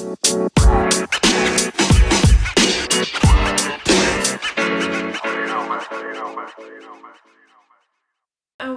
And 0.00 0.14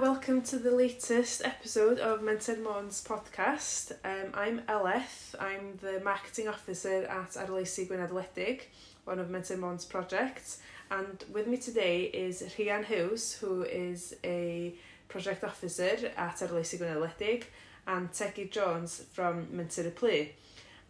welcome 0.00 0.42
to 0.42 0.58
the 0.58 0.72
latest 0.72 1.44
episode 1.44 2.00
of 2.00 2.22
Mentor 2.24 2.56
Mons 2.56 3.04
podcast. 3.04 3.92
Um, 4.04 4.32
I'm 4.34 4.62
Eleth, 4.66 5.36
I'm 5.38 5.78
the 5.80 6.00
Marketing 6.00 6.48
Officer 6.48 7.04
at 7.04 7.30
Arloesi 7.34 7.86
Gwynedd 7.86 8.60
one 9.04 9.20
of 9.20 9.30
Mentor 9.30 9.58
Mons 9.58 9.84
projects. 9.84 10.58
And 10.90 11.24
with 11.32 11.46
me 11.46 11.56
today 11.56 12.02
is 12.06 12.42
Rhian 12.58 12.84
Hughes, 12.84 13.34
who 13.34 13.62
is 13.62 14.16
a 14.24 14.74
Project 15.08 15.44
Officer 15.44 16.10
at 16.16 16.38
Arloesi 16.38 16.80
Gwynedd 16.80 17.44
and 17.86 18.12
Teggy 18.12 18.46
Jones 18.46 19.04
from 19.12 19.46
Mentor 19.56 19.88
Play 19.90 20.34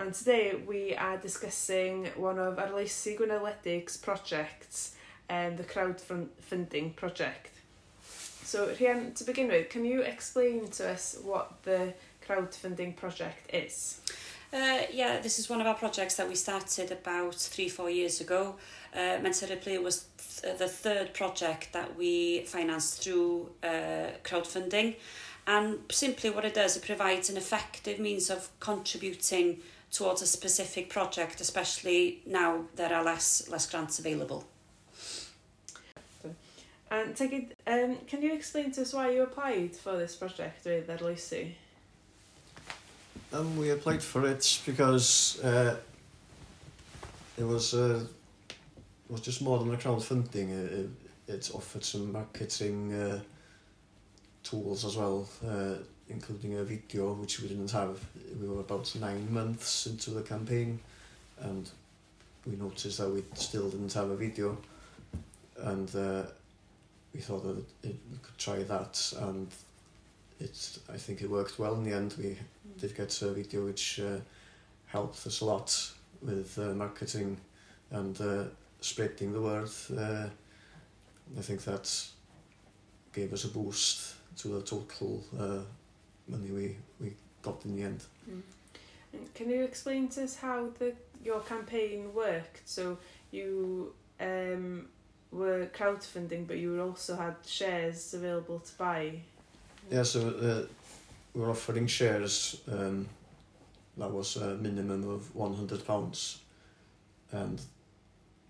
and 0.02 0.12
today 0.12 0.56
we 0.66 0.96
are 0.96 1.16
discussing 1.16 2.06
one 2.16 2.36
of 2.36 2.58
our 2.58 2.72
Lacey 2.72 3.16
Gwyneddelig's 3.16 3.96
projects, 3.96 4.96
um, 5.30 5.56
the 5.56 5.62
crowdfunding 5.62 6.96
project. 6.96 7.50
So 8.42 8.66
Rhian, 8.74 9.14
to 9.14 9.22
begin 9.22 9.46
with, 9.46 9.68
can 9.68 9.84
you 9.84 10.00
explain 10.00 10.66
to 10.70 10.90
us 10.90 11.16
what 11.22 11.62
the 11.62 11.94
crowdfunding 12.26 12.96
project 12.96 13.54
is? 13.54 14.00
Uh, 14.52 14.80
yeah, 14.92 15.20
this 15.20 15.38
is 15.38 15.48
one 15.48 15.60
of 15.60 15.68
our 15.68 15.74
projects 15.76 16.16
that 16.16 16.28
we 16.28 16.34
started 16.34 16.90
about 16.90 17.36
three, 17.36 17.68
four 17.68 17.88
years 17.88 18.20
ago. 18.20 18.56
Uh, 18.92 19.18
Mentor 19.22 19.46
Ripley 19.50 19.78
was 19.78 20.06
th 20.18 20.58
the 20.58 20.68
third 20.68 21.14
project 21.14 21.72
that 21.72 21.96
we 21.96 22.42
financed 22.46 23.02
through 23.02 23.50
uh, 23.62 24.10
crowdfunding. 24.24 24.96
And 25.46 25.78
simply 25.90 26.30
what 26.30 26.44
it 26.44 26.54
does, 26.54 26.76
it 26.76 26.84
provides 26.84 27.30
an 27.30 27.36
effective 27.36 27.98
means 27.98 28.30
of 28.30 28.48
contributing 28.60 29.60
towards 29.92 30.22
a 30.22 30.26
specific 30.26 30.88
project, 30.88 31.40
especially 31.40 32.22
now 32.26 32.64
there 32.76 32.92
are 32.92 33.04
less, 33.04 33.48
less 33.48 33.70
grants 33.70 33.98
available. 33.98 34.44
And 36.90 37.16
take 37.16 37.32
it, 37.32 37.56
um, 37.66 37.96
can 38.06 38.20
you 38.20 38.34
explain 38.34 38.70
to 38.72 38.82
us 38.82 38.92
why 38.92 39.10
you 39.10 39.22
applied 39.22 39.74
for 39.76 39.96
this 39.96 40.14
project 40.14 40.66
with 40.66 40.88
Erlusi? 40.88 41.52
Um, 43.32 43.56
we 43.56 43.70
applied 43.70 44.02
for 44.02 44.26
it 44.26 44.60
because 44.66 45.40
uh, 45.42 45.78
it 47.38 47.44
was 47.44 47.72
uh, 47.72 48.04
it 48.50 49.12
was 49.12 49.22
just 49.22 49.40
more 49.40 49.58
than 49.58 49.72
a 49.72 49.76
crowdfunding. 49.78 50.50
It, 50.50 50.72
it, 50.72 50.90
it 51.28 51.50
offered 51.54 51.82
some 51.82 52.12
marketing 52.12 52.92
uh, 52.92 53.20
tools 54.42 54.84
as 54.84 54.96
well 54.96 55.26
uh, 55.48 55.76
including 56.12 56.58
a 56.58 56.64
video 56.64 57.12
which 57.14 57.40
we 57.40 57.48
didn't 57.48 57.70
have. 57.70 57.98
We 58.40 58.48
were 58.48 58.60
about 58.60 58.94
nine 59.00 59.32
months 59.32 59.86
into 59.86 60.10
the 60.10 60.22
campaign 60.22 60.80
and 61.40 61.68
we 62.46 62.56
noticed 62.56 62.98
that 62.98 63.10
we 63.10 63.22
still 63.34 63.70
didn't 63.70 63.92
have 63.92 64.10
a 64.10 64.16
video 64.16 64.56
and 65.58 65.94
uh, 65.94 66.22
we 67.14 67.20
thought 67.20 67.44
that 67.44 67.88
it, 67.88 67.96
we 68.10 68.18
could 68.22 68.38
try 68.38 68.62
that 68.62 69.12
and 69.20 69.48
it, 70.40 70.78
I 70.92 70.96
think 70.96 71.22
it 71.22 71.30
worked 71.30 71.58
well 71.58 71.74
in 71.74 71.84
the 71.84 71.94
end. 71.94 72.14
We 72.18 72.36
did 72.78 72.96
get 72.96 73.22
a 73.22 73.32
video 73.32 73.64
which 73.66 74.00
uh, 74.00 74.18
helped 74.86 75.26
us 75.26 75.40
a 75.40 75.44
lot 75.44 75.92
with 76.20 76.58
uh, 76.58 76.74
marketing 76.74 77.38
and 77.90 78.20
uh, 78.20 78.44
spreading 78.80 79.32
the 79.32 79.40
word. 79.40 79.70
Uh, 79.96 80.28
I 81.38 81.40
think 81.40 81.62
that 81.64 82.06
gave 83.12 83.32
us 83.32 83.44
a 83.44 83.48
boost 83.48 84.14
to 84.38 84.48
the 84.48 84.62
total 84.62 85.22
uh, 85.38 85.58
money 86.28 86.50
we, 86.50 86.76
we 87.00 87.14
got 87.42 87.64
in 87.64 87.76
the 87.76 87.82
end. 87.82 88.04
Mm. 88.30 88.42
Can 89.34 89.50
you 89.50 89.62
explain 89.62 90.08
to 90.08 90.24
us 90.24 90.36
how 90.36 90.68
the 90.78 90.94
your 91.22 91.40
campaign 91.40 92.14
worked? 92.14 92.68
So 92.68 92.98
you 93.30 93.92
um, 94.20 94.86
were 95.30 95.66
crowdfunding, 95.66 96.46
but 96.46 96.58
you 96.58 96.80
also 96.80 97.16
had 97.16 97.36
shares 97.46 98.14
available 98.14 98.60
to 98.60 98.74
buy. 98.78 99.20
Yeah, 99.90 100.04
so 100.04 100.28
uh, 100.28 100.66
we're 101.34 101.50
offering 101.50 101.86
shares. 101.86 102.60
Um, 102.70 103.08
that 103.98 104.10
was 104.10 104.36
a 104.36 104.54
minimum 104.54 105.08
of 105.08 105.34
one 105.34 105.54
hundred 105.54 105.86
pounds, 105.86 106.40
and 107.32 107.60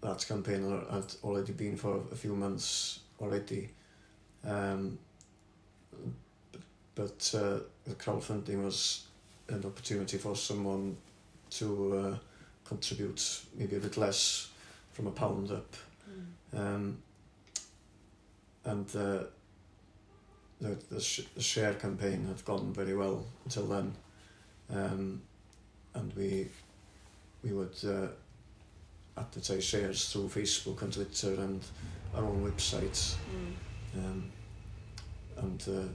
that 0.01 0.25
campaign 0.29 0.63
had 0.91 1.15
already 1.25 1.53
been 1.53 1.77
for 1.77 2.03
a 2.13 2.15
few 2.15 2.37
months 2.37 3.01
already. 3.21 3.71
Um, 4.45 4.99
but 6.95 7.35
uh, 7.35 7.59
the 7.85 7.95
crowdfunding 7.97 8.63
was 8.65 9.05
an 9.49 9.65
opportunity 9.65 10.19
for 10.19 10.37
someone 10.37 10.97
to 11.51 11.97
uh, 11.97 12.17
contribute 12.65 13.43
maybe 13.57 13.77
a 13.77 13.81
bit 13.81 13.97
less 13.97 14.49
from 14.93 15.07
a 15.07 15.11
pound 15.11 15.51
up. 15.51 15.75
Mm. 16.55 16.59
Um, 16.59 16.99
and 18.65 18.87
uh, 18.97 19.25
the, 20.61 20.77
the, 20.91 21.01
sh 21.01 21.23
the 21.35 21.43
share 21.43 21.75
campaign 21.75 22.27
had 22.27 22.45
gone 22.45 22.73
very 22.73 22.95
well 22.95 23.25
until 23.45 23.67
then. 23.67 23.95
Um, 24.73 25.23
and 25.95 26.13
we 26.15 26.49
we 27.43 27.53
would 27.53 27.77
uh, 27.85 28.09
advertise 29.17 29.65
shares 29.65 30.13
through 30.13 30.29
Facebook 30.29 30.81
and 30.83 30.93
Twitter 30.93 31.35
and 31.35 31.61
our 32.15 32.25
own 32.25 32.51
website. 32.51 33.17
Mm. 33.35 33.99
Um, 33.99 34.33
and 35.39 35.63
uh, 35.69 35.89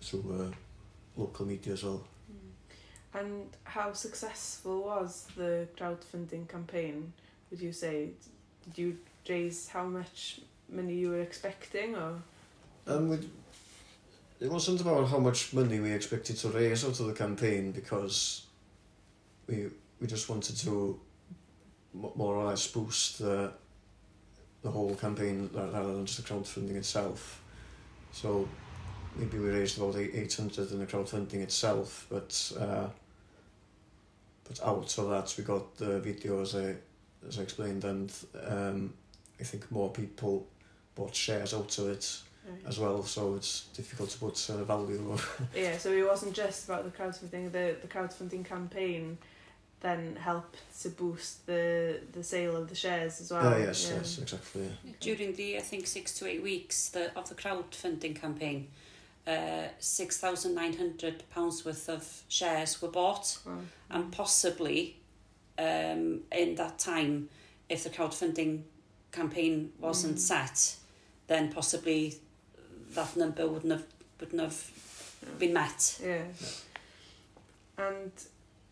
through 0.00 0.50
uh, 0.50 1.20
local 1.20 1.46
media 1.46 1.72
as 1.74 1.84
well. 1.84 2.04
Mm. 2.32 3.20
And 3.20 3.56
how 3.64 3.92
successful 3.92 4.82
was 4.84 5.26
the 5.36 5.66
crowdfunding 5.78 6.48
campaign, 6.48 7.12
would 7.50 7.60
you 7.60 7.72
say? 7.72 8.10
Did 8.64 8.78
you 8.78 8.98
raise 9.28 9.68
how 9.68 9.84
much 9.84 10.40
money 10.68 10.94
you 10.94 11.10
were 11.10 11.20
expecting 11.20 11.94
or 11.96 12.14
um 12.86 13.08
we 13.08 13.18
it 14.40 14.50
wasn't 14.50 14.80
about 14.80 15.08
how 15.08 15.18
much 15.18 15.52
money 15.52 15.80
we 15.80 15.92
expected 15.92 16.36
to 16.36 16.48
raise 16.48 16.84
out 16.84 16.98
of 16.98 17.06
the 17.06 17.12
campaign 17.12 17.72
because 17.72 18.46
we 19.46 19.68
we 20.00 20.06
just 20.06 20.28
wanted 20.28 20.56
to 20.56 20.98
more 21.92 22.36
or 22.36 22.44
less 22.46 22.66
boost 22.68 23.18
the 23.18 23.52
the 24.62 24.70
whole 24.70 24.94
campaign 24.94 25.50
rather 25.52 25.92
than 25.92 26.06
just 26.06 26.22
the 26.22 26.34
crowdfunding 26.34 26.76
itself. 26.76 27.42
So 28.12 28.48
maybe 29.16 29.38
we 29.38 29.48
raised 29.48 29.78
about 29.78 29.96
800 29.96 30.70
in 30.70 30.78
the 30.78 30.86
crowdfunding 30.86 31.40
itself, 31.40 32.06
but 32.10 32.52
uh, 32.58 32.86
but 34.44 34.60
out 34.64 34.98
of 34.98 35.10
that 35.10 35.34
we 35.38 35.44
got 35.44 35.76
the 35.76 36.00
video 36.00 36.42
as 36.42 36.56
I, 36.56 36.74
as 37.26 37.38
I 37.38 37.42
explained, 37.42 37.84
and 37.84 38.12
um, 38.46 38.92
I 39.38 39.44
think 39.44 39.70
more 39.70 39.90
people 39.90 40.46
bought 40.94 41.14
shares 41.14 41.54
out 41.54 41.78
of 41.78 41.88
it 41.88 42.18
right. 42.48 42.60
as 42.66 42.78
well, 42.78 43.02
so 43.04 43.36
it's 43.36 43.66
difficult 43.74 44.10
to 44.10 44.18
put 44.18 44.48
a 44.48 44.54
uh, 44.54 44.64
value. 44.64 45.16
yeah, 45.54 45.78
so 45.78 45.92
it 45.92 46.06
wasn't 46.06 46.34
just 46.34 46.68
about 46.68 46.84
the 46.84 46.90
crowdfunding, 46.90 47.52
the, 47.52 47.76
the 47.80 47.88
crowdfunding 47.88 48.44
campaign 48.44 49.18
then 49.80 50.14
helped 50.16 50.58
to 50.82 50.90
boost 50.90 51.46
the 51.46 52.00
the 52.12 52.22
sale 52.22 52.56
of 52.56 52.68
the 52.68 52.74
shares 52.74 53.20
as 53.20 53.30
well. 53.30 53.54
Oh, 53.54 53.56
yes, 53.56 53.88
yeah. 53.88 53.96
yes, 53.96 54.18
exactly. 54.18 54.70
Yeah. 54.84 54.92
During 55.00 55.34
the, 55.34 55.56
I 55.56 55.60
think, 55.60 55.86
six 55.86 56.18
to 56.18 56.26
eight 56.26 56.42
weeks 56.42 56.90
the, 56.90 57.16
of 57.16 57.28
the 57.28 57.34
crowdfunding 57.34 58.20
campaign, 58.20 58.68
uh, 59.26 59.68
£6,900 59.80 61.64
worth 61.64 61.88
of 61.88 62.22
shares 62.28 62.80
were 62.80 62.88
bought 62.88 63.38
wow. 63.46 63.58
and 63.90 64.10
possibly 64.12 64.96
um, 65.58 66.20
in 66.32 66.54
that 66.56 66.78
time 66.78 67.28
if 67.68 67.84
the 67.84 67.90
crowdfunding 67.90 68.62
campaign 69.12 69.72
wasn't 69.78 70.16
mm. 70.16 70.18
set 70.18 70.76
then 71.26 71.52
possibly 71.52 72.16
that 72.94 73.16
number 73.16 73.46
wouldn't 73.46 73.72
have 73.72 73.84
wouldn't 74.18 74.40
have 74.40 74.70
yeah. 75.22 75.28
been 75.38 75.52
met 75.52 76.00
yeah 76.02 76.22
and 77.78 78.12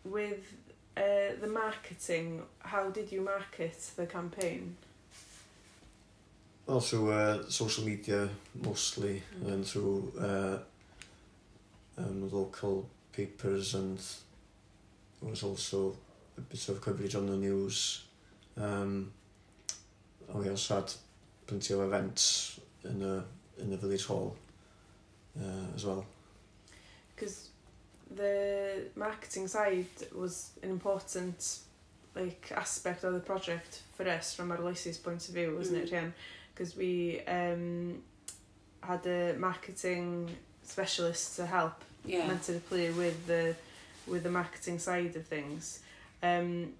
with 0.03 0.53
uh, 0.97 1.01
the 1.41 1.47
marketing 1.47 2.41
how 2.59 2.89
did 2.89 3.11
you 3.11 3.21
market 3.21 3.91
the 3.95 4.05
campaign 4.05 4.75
Well, 6.69 6.81
through 6.81 7.11
uh, 7.13 7.49
social 7.49 7.83
media 7.83 8.29
mostly, 8.53 9.23
mm. 9.43 9.47
and 9.47 9.65
through 9.65 10.13
uh, 10.21 10.59
um, 11.97 12.29
local 12.29 12.87
papers, 13.11 13.73
and 13.73 13.97
there 15.19 15.31
was 15.31 15.41
also 15.41 15.97
a 16.37 16.41
bit 16.41 16.69
of 16.69 16.79
coverage 16.79 17.15
on 17.15 17.25
the 17.25 17.37
news. 17.37 18.03
Um, 18.55 19.11
and 20.31 20.43
we 20.43 20.47
also 20.47 20.75
had 20.75 20.93
plenty 21.47 21.73
of 21.73 21.79
events 21.81 22.59
in 22.83 22.99
the 22.99 23.23
in 23.57 23.71
the 23.71 23.77
village 23.77 24.05
hall 24.05 24.35
uh, 25.41 25.73
as 25.75 25.87
well. 25.87 26.05
Because 27.15 27.49
the 28.15 28.83
marketing 28.95 29.47
side 29.47 29.87
was 30.15 30.51
an 30.61 30.69
important 30.69 31.61
like 32.15 32.51
aspect 32.55 33.03
of 33.03 33.13
the 33.13 33.19
project 33.19 33.81
for 33.97 34.07
us 34.07 34.35
from 34.35 34.51
Arloesi's 34.51 34.99
point 34.99 35.27
of 35.27 35.33
view, 35.33 35.55
wasn't 35.57 35.79
mm. 35.79 35.83
it, 35.87 35.91
Rhian? 35.91 36.11
Because 36.59 36.75
we 36.75 37.21
um, 37.25 38.01
had 38.81 39.07
a 39.07 39.33
marketing 39.37 40.29
specialist 40.63 41.37
to 41.37 41.45
help 41.45 41.81
yeah. 42.03 42.27
mentally 42.27 42.59
play 42.59 42.91
with 42.91 43.27
the 43.27 43.55
with 44.05 44.23
the 44.23 44.29
marketing 44.29 44.79
side 44.79 45.15
of 45.15 45.25
things 45.25 45.79
Um, 46.21 46.73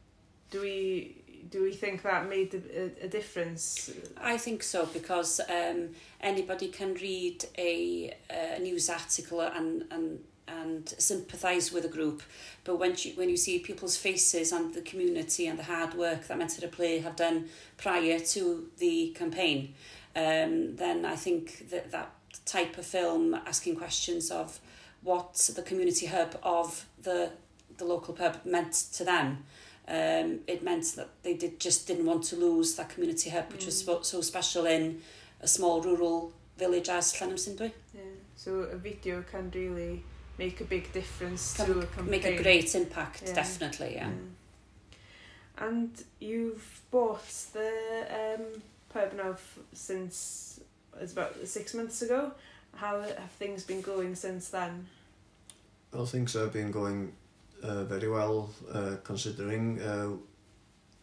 do 0.51 0.61
we 0.61 1.15
do 1.49 1.63
we 1.63 1.71
think 1.71 2.01
that 2.03 2.27
made 2.27 2.53
a, 2.53 2.81
a, 2.81 3.05
a 3.05 3.07
difference? 3.07 3.91
I 4.17 4.37
think 4.37 4.63
so 4.63 4.85
because 4.87 5.39
um, 5.39 5.89
anybody 6.19 6.67
can 6.67 6.95
read 6.95 7.45
a, 7.57 8.13
a 8.29 8.59
news 8.59 8.89
article 8.89 9.41
and 9.41 9.85
and 9.91 10.19
and 10.61 10.89
sympathise 10.97 11.71
with 11.71 11.85
a 11.85 11.89
group. 11.89 12.21
But 12.63 12.77
when, 12.77 12.95
you 12.97 13.13
when 13.13 13.29
you 13.29 13.37
see 13.37 13.59
people's 13.59 13.97
faces 13.97 14.51
and 14.51 14.73
the 14.73 14.81
community 14.81 15.47
and 15.47 15.57
the 15.57 15.63
hard 15.63 15.93
work 15.93 16.27
that 16.27 16.37
Mentor 16.37 16.65
at 16.65 16.71
Play 16.71 16.99
have 16.99 17.15
done 17.15 17.49
prior 17.77 18.19
to 18.19 18.69
the 18.77 19.09
campaign, 19.17 19.73
um, 20.15 20.75
then 20.75 21.05
I 21.05 21.15
think 21.15 21.69
that 21.69 21.91
that 21.91 22.11
type 22.45 22.77
of 22.77 22.85
film 22.85 23.33
asking 23.33 23.75
questions 23.75 24.31
of 24.31 24.59
what 25.01 25.49
the 25.55 25.61
community 25.61 26.05
hub 26.05 26.37
of 26.43 26.85
the 27.01 27.31
the 27.77 27.85
local 27.85 28.13
pub 28.13 28.39
meant 28.45 28.73
to 28.93 29.03
them. 29.03 29.45
Um, 29.87 30.41
it 30.45 30.63
meant 30.63 30.85
that 30.97 31.09
they 31.23 31.33
did 31.33 31.59
just 31.59 31.87
didn't 31.87 32.05
want 32.05 32.23
to 32.25 32.35
lose 32.35 32.75
that 32.75 32.89
community 32.89 33.29
hub, 33.31 33.51
which 33.51 33.63
mm. 33.63 33.65
was 33.67 33.83
so, 33.83 34.01
so 34.01 34.21
special 34.21 34.65
in 34.65 35.01
a 35.41 35.47
small 35.47 35.81
rural 35.81 36.31
village 36.57 36.89
as 36.89 37.13
Llanymsindwy. 37.13 37.71
Yeah. 37.95 38.01
So 38.35 38.51
a 38.59 38.75
video 38.75 39.23
can 39.23 39.49
really 39.55 40.03
make 40.39 40.61
a 40.61 40.63
big 40.63 40.91
difference 40.93 41.57
Can 41.57 41.65
to 41.67 41.79
a 41.79 41.85
campaign. 41.85 42.09
Make 42.09 42.25
a 42.25 42.41
great 42.41 42.73
impact, 42.73 43.23
yeah. 43.27 43.33
definitely, 43.33 43.91
yeah. 43.95 44.09
Mm. 44.09 44.29
And 45.57 46.03
you've 46.19 46.81
bought 46.89 47.29
the 47.53 47.71
um, 48.19 48.61
pub 48.87 49.13
now 49.13 49.35
since 49.73 50.61
it's 50.99 51.11
about 51.11 51.35
six 51.45 51.73
months 51.73 52.01
ago. 52.01 52.31
How 52.75 53.01
have 53.01 53.31
things 53.37 53.65
been 53.65 53.81
going 53.81 54.15
since 54.15 54.49
then? 54.49 54.87
Well, 55.91 56.05
things 56.05 56.33
have 56.33 56.53
been 56.53 56.71
going 56.71 57.11
uh, 57.61 57.83
very 57.83 58.09
well, 58.09 58.49
uh, 58.73 58.95
considering 59.03 59.81
uh, 59.81 60.11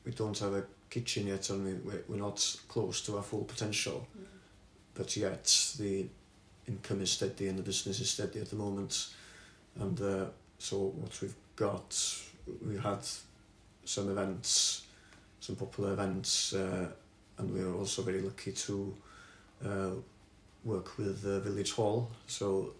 we 0.04 0.12
don't 0.12 0.38
have 0.38 0.54
a 0.54 0.64
kitchen 0.88 1.26
yet 1.26 1.50
and 1.50 1.84
we, 1.84 1.92
we're 2.08 2.16
not 2.16 2.56
close 2.68 3.02
to 3.02 3.16
our 3.18 3.22
full 3.22 3.44
potential. 3.44 4.06
Mm. 4.18 4.24
But 4.94 5.14
yet, 5.14 5.74
the 5.78 6.06
income 6.66 7.02
is 7.02 7.10
steady 7.10 7.48
and 7.48 7.58
the 7.58 7.62
business 7.62 8.00
is 8.00 8.08
steady 8.08 8.40
at 8.40 8.48
the 8.48 8.56
moment. 8.56 9.08
And 9.78 10.00
uh, 10.00 10.26
so 10.58 10.76
what 10.78 11.20
we've 11.20 11.34
got, 11.54 12.20
we 12.66 12.76
had 12.76 13.00
some 13.84 14.10
events, 14.10 14.86
some 15.40 15.56
popular 15.56 15.92
events, 15.92 16.54
uh, 16.54 16.88
and 17.38 17.52
we 17.52 17.64
were 17.64 17.74
also 17.74 18.02
very 18.02 18.20
lucky 18.20 18.52
to 18.52 18.94
uh, 19.64 19.90
work 20.64 20.96
with 20.98 21.22
the 21.22 21.40
village 21.40 21.72
hall. 21.72 22.10
So, 22.26 22.72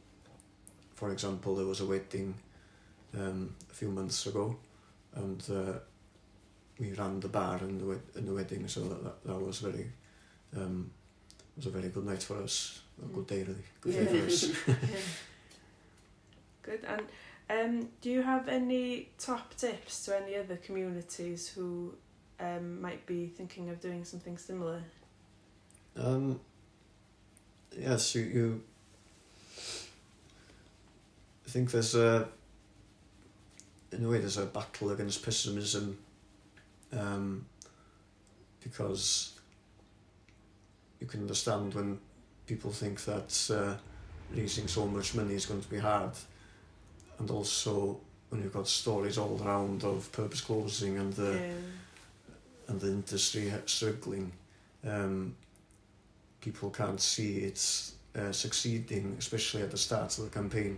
for 0.95 1.13
example, 1.13 1.55
there 1.55 1.67
was 1.67 1.81
a 1.81 1.87
wedding 1.87 2.35
um, 3.15 3.55
a 3.71 3.75
few 3.75 3.89
months 3.89 4.27
ago, 4.27 4.57
and 5.15 5.43
uh, 5.51 5.79
we 6.79 6.93
ran 6.93 7.21
the 7.21 7.29
bar 7.29 7.59
in 7.59 7.79
the, 7.79 8.19
in 8.19 8.27
the 8.27 8.33
wedding, 8.33 8.67
so 8.69 8.81
that, 8.81 9.05
that, 9.05 9.25
that 9.25 9.41
was 9.41 9.61
very 9.61 9.87
um, 10.57 10.91
was 11.57 11.67
a 11.67 11.71
very 11.71 11.89
good 11.89 12.05
night 12.05 12.23
for 12.23 12.43
us, 12.43 12.81
a 13.03 13.07
good 13.07 13.27
day 13.27 13.43
really, 13.43 13.65
good 13.81 13.95
yeah. 13.95 14.05
day 14.05 14.21
for 14.21 14.27
us. 14.27 14.49
yeah. 14.69 14.75
And 16.89 17.03
um, 17.49 17.89
do 18.01 18.11
you 18.11 18.23
have 18.23 18.49
any 18.49 19.11
top 19.19 19.55
tips 19.57 20.05
to 20.07 20.21
any 20.21 20.37
other 20.37 20.57
communities 20.57 21.49
who 21.49 21.95
um, 22.41 22.81
might 22.81 23.07
be 23.07 23.27
thinking 23.27 23.71
of 23.71 23.81
doing 23.81 24.05
something 24.05 24.37
similar? 24.37 24.83
Um, 25.97 26.41
yes, 27.77 28.15
you, 28.15 28.23
you. 28.23 28.63
I 31.47 31.49
think 31.49 31.71
there's 31.71 31.95
a 31.95 32.29
in 33.93 34.05
a 34.05 34.09
way 34.09 34.19
there's 34.19 34.37
a 34.37 34.47
battle 34.47 34.91
against 34.91 35.25
pessimism 35.25 35.97
um, 36.93 37.47
because 38.63 39.39
you 41.01 41.07
can 41.07 41.21
understand 41.21 41.73
when 41.75 41.99
people 42.47 42.71
think 42.71 43.05
that 43.05 43.51
uh, 43.51 43.77
raising 44.35 44.67
so 44.67 44.87
much 44.87 45.15
money 45.15 45.35
is 45.35 45.47
going 45.47 45.61
to 45.61 45.69
be 45.69 45.79
hard 45.79 46.13
and 47.19 47.31
also 47.31 47.99
when 48.29 48.43
you've 48.43 48.53
got 48.53 48.69
stories 48.69 49.19
all 49.19 49.41
around 49.45 49.85
of 49.85 50.11
purpose 50.13 50.41
closing 50.41 50.99
and 50.99 51.13
the 51.15 51.33
yeah. 51.33 51.53
and 52.69 52.81
the 52.81 52.89
industry 52.89 53.53
struggling 53.67 54.33
um, 54.87 55.35
people 56.41 56.71
can't 56.71 57.01
see 57.01 57.39
it 57.39 57.93
uh, 58.17 58.33
succeeding 58.33 59.17
especially 59.19 59.63
at 59.63 59.71
the 59.71 59.79
start 59.79 60.17
of 60.19 60.25
the 60.25 60.31
campaign 60.31 60.77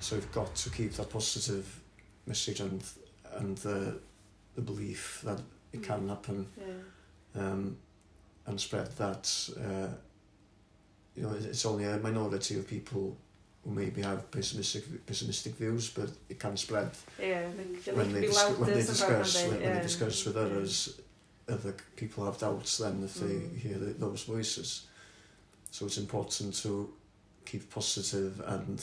so 0.00 0.16
we've 0.16 0.32
got 0.32 0.54
to 0.54 0.70
keep 0.70 0.92
that 0.92 1.10
positive 1.10 1.80
message 2.26 2.60
and 2.60 2.82
and 3.36 3.58
the 3.58 3.98
the 4.54 4.62
belief 4.62 5.20
that 5.24 5.40
it 5.72 5.82
can 5.82 6.02
mm. 6.02 6.08
happen 6.08 6.46
yeah. 6.58 7.42
um, 7.42 7.76
and 8.46 8.60
spread 8.60 8.90
that 8.96 9.48
uh, 9.58 9.88
you 11.16 11.22
know 11.22 11.34
it's 11.34 11.66
only 11.66 11.84
a 11.84 11.98
minority 11.98 12.58
of 12.58 12.68
people 12.68 13.16
will 13.64 13.72
maybe 13.72 14.02
have 14.02 14.30
pessimistic 14.30 15.06
pessimistic 15.06 15.54
views, 15.56 15.90
but 15.90 16.10
it 16.28 16.38
can 16.38 16.56
spread. 16.56 16.90
Yeah, 17.20 17.42
they, 17.84 17.92
when, 17.92 18.12
they 18.12 18.28
when 18.28 18.72
they 18.72 18.82
discuss 18.82 19.42
when, 19.42 19.60
yeah. 19.60 19.66
when 19.66 19.76
they 19.76 19.82
discuss 19.82 20.24
with 20.24 20.36
others, 20.36 21.00
other 21.48 21.74
people 21.96 22.24
have 22.24 22.38
doubts. 22.38 22.78
Then 22.78 23.02
if 23.04 23.14
they 23.14 23.34
mm. 23.34 23.58
hear 23.58 23.78
the, 23.78 23.92
those 23.94 24.24
voices, 24.24 24.86
so 25.70 25.86
it's 25.86 25.98
important 25.98 26.54
to 26.62 26.92
keep 27.44 27.70
positive 27.70 28.42
and 28.46 28.82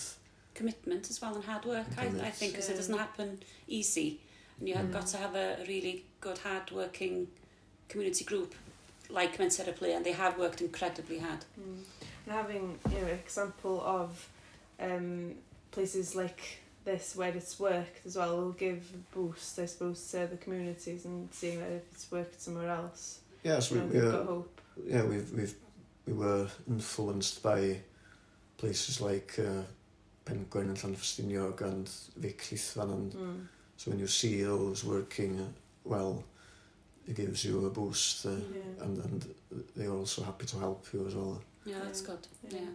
commitment 0.54 1.10
as 1.10 1.22
well 1.22 1.36
and 1.36 1.44
hard 1.44 1.66
work. 1.66 1.88
And 1.98 2.22
I, 2.22 2.28
I 2.28 2.32
think 2.32 2.54
because 2.54 2.70
yeah. 2.70 2.76
it 2.76 2.78
doesn't 2.78 2.98
happen 2.98 3.40
easy, 3.68 4.20
and 4.60 4.68
you 4.68 4.76
have 4.76 4.88
mm. 4.88 4.94
got 4.94 5.08
to 5.08 5.18
have 5.18 5.36
a 5.36 5.58
really 5.68 6.06
good 6.20 6.40
hard 6.40 6.72
working 6.72 7.28
community 7.88 8.24
group 8.24 8.56
like 9.10 9.38
Men's 9.40 9.58
Therapy, 9.58 9.92
and 9.92 10.06
they 10.06 10.14
have 10.14 10.38
worked 10.38 10.62
incredibly 10.62 11.20
hard. 11.20 11.46
Mm. 11.60 11.84
And 12.26 12.36
having 12.36 12.80
you 12.92 13.02
know, 13.02 13.08
example 13.08 13.82
of 13.82 14.30
um, 14.82 15.36
places 15.72 16.16
like 16.16 16.60
this 16.84 17.16
where 17.16 17.30
it's 17.30 17.60
worked 17.60 18.06
as 18.06 18.16
well 18.18 18.38
will 18.38 18.52
give 18.52 18.84
a 18.94 19.16
boost, 19.16 19.60
I 19.60 19.66
suppose, 19.66 20.06
to 20.12 20.28
the 20.28 20.38
communities 20.38 21.06
and 21.06 21.30
seeing 21.32 21.60
that 21.60 21.72
if 21.72 21.84
it's 21.92 22.12
worked 22.12 22.42
somewhere 22.42 22.70
else. 22.70 23.20
Yeah, 23.44 23.60
so 23.60 23.76
we, 23.76 23.82
we 23.82 24.00
got 24.00 24.26
hope. 24.26 24.62
Yeah, 24.86 25.04
we've, 25.04 25.32
we've, 25.32 25.56
we 26.08 26.14
were 26.14 26.48
influenced 26.68 27.44
by 27.44 27.78
places 28.58 29.02
like 29.02 29.38
uh, 29.40 29.62
Penguin 30.26 30.70
and 30.70 30.78
Llanfestiniog 30.78 31.62
and 31.62 31.90
Vic 32.18 32.42
Llithfan 32.42 32.94
and 32.94 33.14
mm. 33.14 33.48
so 33.78 33.92
when 33.92 34.00
you 34.00 34.08
see 34.08 34.44
those 34.44 34.84
working 34.84 35.40
uh, 35.40 35.46
well, 35.84 36.24
it 37.08 37.16
gives 37.16 37.44
you 37.44 37.66
a 37.66 37.70
boost 37.70 38.26
uh, 38.26 38.30
yeah. 38.30 38.84
and, 38.84 39.04
and 39.04 39.36
they're 39.76 39.92
also 39.92 40.24
happy 40.24 40.46
to 40.46 40.60
help 40.60 40.86
you 40.94 41.06
as 41.08 41.16
well. 41.16 41.42
Yeah, 41.66 41.78
that's 41.84 42.02
good. 42.02 42.28
yeah. 42.50 42.60
yeah. 42.60 42.66